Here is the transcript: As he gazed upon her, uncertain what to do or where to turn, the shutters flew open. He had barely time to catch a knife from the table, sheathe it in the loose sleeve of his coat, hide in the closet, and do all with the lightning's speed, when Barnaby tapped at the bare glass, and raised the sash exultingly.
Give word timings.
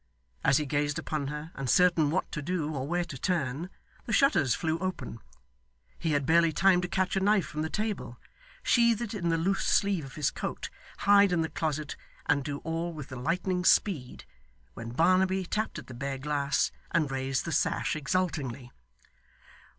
As 0.43 0.57
he 0.57 0.65
gazed 0.65 0.97
upon 0.97 1.27
her, 1.27 1.51
uncertain 1.53 2.09
what 2.09 2.31
to 2.31 2.41
do 2.41 2.73
or 2.73 2.87
where 2.87 3.05
to 3.05 3.19
turn, 3.19 3.69
the 4.05 4.11
shutters 4.11 4.55
flew 4.55 4.79
open. 4.79 5.19
He 5.99 6.13
had 6.13 6.25
barely 6.25 6.51
time 6.51 6.81
to 6.81 6.87
catch 6.87 7.15
a 7.15 7.19
knife 7.19 7.45
from 7.45 7.61
the 7.61 7.69
table, 7.69 8.17
sheathe 8.63 9.03
it 9.03 9.13
in 9.13 9.29
the 9.29 9.37
loose 9.37 9.63
sleeve 9.63 10.03
of 10.03 10.15
his 10.15 10.31
coat, 10.31 10.71
hide 11.01 11.31
in 11.31 11.43
the 11.43 11.49
closet, 11.49 11.95
and 12.25 12.43
do 12.43 12.57
all 12.63 12.91
with 12.91 13.09
the 13.09 13.15
lightning's 13.15 13.69
speed, 13.69 14.25
when 14.73 14.89
Barnaby 14.89 15.45
tapped 15.45 15.77
at 15.77 15.85
the 15.85 15.93
bare 15.93 16.17
glass, 16.17 16.71
and 16.89 17.11
raised 17.11 17.45
the 17.45 17.51
sash 17.51 17.95
exultingly. 17.95 18.71